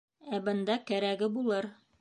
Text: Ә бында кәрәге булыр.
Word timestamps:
Ә 0.37 0.39
бында 0.47 0.79
кәрәге 0.93 1.33
булыр. 1.37 1.73